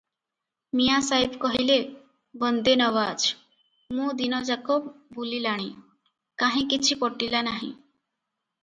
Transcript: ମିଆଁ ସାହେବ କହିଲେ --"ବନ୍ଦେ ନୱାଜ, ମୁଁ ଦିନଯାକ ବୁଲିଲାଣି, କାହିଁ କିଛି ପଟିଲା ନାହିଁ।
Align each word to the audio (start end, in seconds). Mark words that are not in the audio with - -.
ମିଆଁ 0.77 0.95
ସାହେବ 1.07 1.37
କହିଲେ 1.43 1.75
--"ବନ୍ଦେ 2.43 2.73
ନୱାଜ, 2.81 3.35
ମୁଁ 4.01 4.09
ଦିନଯାକ 4.23 4.81
ବୁଲିଲାଣି, 5.21 5.71
କାହିଁ 6.45 6.69
କିଛି 6.75 7.01
ପଟିଲା 7.05 7.47
ନାହିଁ। 7.53 7.73